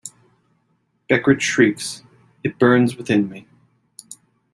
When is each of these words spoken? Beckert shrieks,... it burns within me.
Beckert 1.07 1.41
shrieks,... 1.41 2.01
it 2.43 2.57
burns 2.57 2.95
within 2.97 3.29
me. 3.29 3.45